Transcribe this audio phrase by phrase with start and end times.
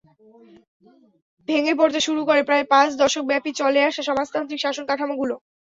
[1.49, 5.35] ভেঙে পড়তে শুরু করে প্রায় পাঁচ দশকব্যাপী চলে আসা সমাজতান্ত্রিক শাসন কাঠামোগুলো।